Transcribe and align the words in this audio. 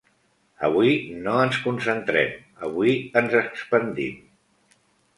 Avui 0.69 0.95
no 1.27 1.35
ens 1.43 1.59
concentrem, 1.67 2.33
avui 2.71 2.99
ens 3.25 3.39
expandim. 3.45 4.21